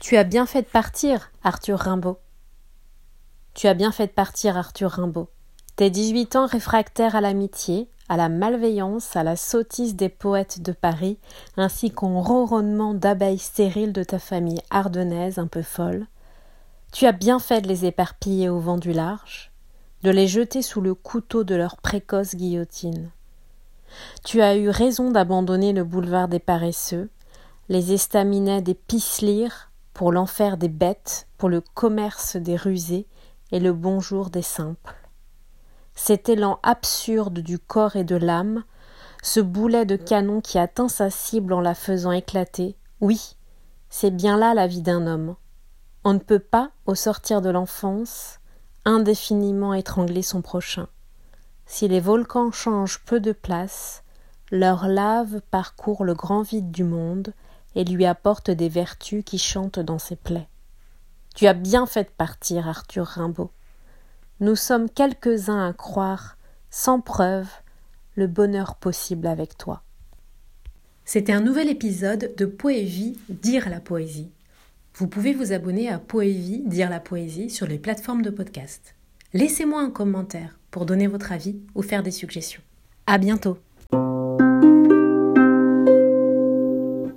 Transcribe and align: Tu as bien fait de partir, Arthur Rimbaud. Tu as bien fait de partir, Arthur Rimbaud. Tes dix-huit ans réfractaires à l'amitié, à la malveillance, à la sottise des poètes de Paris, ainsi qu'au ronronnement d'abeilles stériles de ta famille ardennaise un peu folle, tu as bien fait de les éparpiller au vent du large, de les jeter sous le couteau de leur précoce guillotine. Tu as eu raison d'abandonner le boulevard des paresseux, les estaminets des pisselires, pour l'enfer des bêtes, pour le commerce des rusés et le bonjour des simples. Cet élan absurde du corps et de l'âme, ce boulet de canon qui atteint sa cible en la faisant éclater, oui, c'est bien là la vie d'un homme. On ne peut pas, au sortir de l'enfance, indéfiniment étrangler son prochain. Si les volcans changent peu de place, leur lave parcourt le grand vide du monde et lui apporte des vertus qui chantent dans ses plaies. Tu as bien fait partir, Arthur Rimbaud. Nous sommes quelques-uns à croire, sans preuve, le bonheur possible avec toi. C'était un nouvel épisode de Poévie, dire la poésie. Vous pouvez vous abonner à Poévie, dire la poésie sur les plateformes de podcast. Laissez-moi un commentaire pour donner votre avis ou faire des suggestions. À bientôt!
Tu 0.00 0.16
as 0.16 0.24
bien 0.24 0.46
fait 0.46 0.62
de 0.62 0.68
partir, 0.68 1.32
Arthur 1.42 1.80
Rimbaud. 1.80 2.18
Tu 3.54 3.66
as 3.66 3.74
bien 3.74 3.90
fait 3.90 4.06
de 4.06 4.12
partir, 4.12 4.56
Arthur 4.56 4.92
Rimbaud. 4.92 5.28
Tes 5.74 5.90
dix-huit 5.90 6.36
ans 6.36 6.46
réfractaires 6.46 7.16
à 7.16 7.20
l'amitié, 7.20 7.88
à 8.08 8.16
la 8.16 8.28
malveillance, 8.28 9.16
à 9.16 9.24
la 9.24 9.34
sottise 9.34 9.96
des 9.96 10.08
poètes 10.08 10.62
de 10.62 10.70
Paris, 10.70 11.18
ainsi 11.56 11.90
qu'au 11.90 12.20
ronronnement 12.20 12.94
d'abeilles 12.94 13.38
stériles 13.38 13.92
de 13.92 14.04
ta 14.04 14.20
famille 14.20 14.62
ardennaise 14.70 15.40
un 15.40 15.48
peu 15.48 15.62
folle, 15.62 16.06
tu 16.92 17.06
as 17.06 17.12
bien 17.12 17.40
fait 17.40 17.60
de 17.60 17.68
les 17.68 17.84
éparpiller 17.84 18.48
au 18.48 18.60
vent 18.60 18.78
du 18.78 18.92
large, 18.92 19.50
de 20.04 20.10
les 20.10 20.28
jeter 20.28 20.62
sous 20.62 20.80
le 20.80 20.94
couteau 20.94 21.42
de 21.42 21.56
leur 21.56 21.76
précoce 21.76 22.36
guillotine. 22.36 23.10
Tu 24.24 24.42
as 24.42 24.56
eu 24.56 24.68
raison 24.68 25.10
d'abandonner 25.10 25.72
le 25.72 25.82
boulevard 25.82 26.28
des 26.28 26.38
paresseux, 26.38 27.10
les 27.68 27.92
estaminets 27.92 28.62
des 28.62 28.74
pisselires, 28.74 29.67
pour 29.98 30.12
l'enfer 30.12 30.58
des 30.58 30.68
bêtes, 30.68 31.26
pour 31.38 31.48
le 31.48 31.60
commerce 31.60 32.36
des 32.36 32.54
rusés 32.54 33.08
et 33.50 33.58
le 33.58 33.72
bonjour 33.72 34.30
des 34.30 34.42
simples. 34.42 34.94
Cet 35.96 36.28
élan 36.28 36.60
absurde 36.62 37.40
du 37.40 37.58
corps 37.58 37.96
et 37.96 38.04
de 38.04 38.14
l'âme, 38.14 38.62
ce 39.24 39.40
boulet 39.40 39.86
de 39.86 39.96
canon 39.96 40.40
qui 40.40 40.56
atteint 40.56 40.86
sa 40.86 41.10
cible 41.10 41.52
en 41.52 41.60
la 41.60 41.74
faisant 41.74 42.12
éclater, 42.12 42.76
oui, 43.00 43.34
c'est 43.90 44.12
bien 44.12 44.36
là 44.36 44.54
la 44.54 44.68
vie 44.68 44.82
d'un 44.82 45.04
homme. 45.08 45.34
On 46.04 46.12
ne 46.12 46.20
peut 46.20 46.38
pas, 46.38 46.70
au 46.86 46.94
sortir 46.94 47.40
de 47.42 47.50
l'enfance, 47.50 48.38
indéfiniment 48.84 49.74
étrangler 49.74 50.22
son 50.22 50.42
prochain. 50.42 50.86
Si 51.66 51.88
les 51.88 51.98
volcans 51.98 52.52
changent 52.52 53.02
peu 53.04 53.18
de 53.18 53.32
place, 53.32 54.04
leur 54.52 54.86
lave 54.86 55.40
parcourt 55.50 56.04
le 56.04 56.14
grand 56.14 56.42
vide 56.42 56.70
du 56.70 56.84
monde 56.84 57.34
et 57.74 57.84
lui 57.84 58.04
apporte 58.04 58.50
des 58.50 58.68
vertus 58.68 59.22
qui 59.24 59.38
chantent 59.38 59.78
dans 59.78 59.98
ses 59.98 60.16
plaies. 60.16 60.48
Tu 61.34 61.46
as 61.46 61.54
bien 61.54 61.86
fait 61.86 62.10
partir, 62.10 62.68
Arthur 62.68 63.06
Rimbaud. 63.06 63.50
Nous 64.40 64.56
sommes 64.56 64.88
quelques-uns 64.88 65.68
à 65.68 65.72
croire, 65.72 66.36
sans 66.70 67.00
preuve, 67.00 67.48
le 68.14 68.26
bonheur 68.26 68.74
possible 68.76 69.26
avec 69.26 69.56
toi. 69.56 69.82
C'était 71.04 71.32
un 71.32 71.40
nouvel 71.40 71.68
épisode 71.68 72.34
de 72.36 72.44
Poévie, 72.44 73.18
dire 73.28 73.68
la 73.70 73.80
poésie. 73.80 74.30
Vous 74.94 75.06
pouvez 75.06 75.32
vous 75.32 75.52
abonner 75.52 75.88
à 75.88 75.98
Poévie, 75.98 76.64
dire 76.66 76.90
la 76.90 77.00
poésie 77.00 77.50
sur 77.50 77.66
les 77.66 77.78
plateformes 77.78 78.22
de 78.22 78.30
podcast. 78.30 78.94
Laissez-moi 79.32 79.80
un 79.80 79.90
commentaire 79.90 80.58
pour 80.70 80.86
donner 80.86 81.06
votre 81.06 81.32
avis 81.32 81.60
ou 81.74 81.82
faire 81.82 82.02
des 82.02 82.10
suggestions. 82.10 82.62
À 83.06 83.18
bientôt! 83.18 83.58